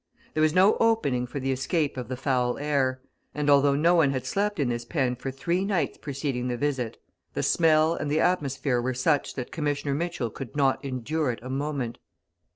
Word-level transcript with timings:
There 0.33 0.41
was 0.41 0.55
no 0.55 0.77
opening 0.79 1.27
for 1.27 1.39
the 1.39 1.51
escape 1.51 1.95
of 1.95 2.07
the 2.07 2.17
foul 2.17 2.57
air; 2.57 3.03
and, 3.35 3.51
although 3.51 3.75
no 3.75 3.93
one 3.93 4.09
had 4.09 4.25
slept 4.25 4.59
in 4.59 4.69
this 4.69 4.83
pen 4.83 5.15
for 5.15 5.29
three 5.29 5.63
nights 5.63 5.99
preceding 5.99 6.47
the 6.47 6.57
visit, 6.57 6.97
the 7.35 7.43
smell 7.43 7.93
and 7.93 8.09
the 8.09 8.19
atmosphere 8.19 8.81
were 8.81 8.95
such 8.95 9.35
that 9.35 9.51
Commissioner 9.51 9.93
Mitchell 9.93 10.31
could 10.31 10.55
not 10.57 10.83
endure 10.83 11.29
it 11.29 11.39
a 11.43 11.51
moment. 11.51 11.99